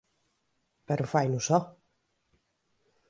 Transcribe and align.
Pero 0.87 1.09
faino 1.13 1.39
só. 1.47 1.59